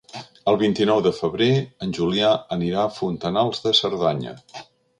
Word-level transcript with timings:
El 0.51 0.55
vint-i-nou 0.61 1.01
de 1.07 1.11
febrer 1.17 1.49
en 1.87 1.93
Julià 1.99 2.33
anirà 2.57 2.81
a 2.87 2.93
Fontanals 2.97 3.65
de 3.67 3.77
Cerdanya. 3.85 4.35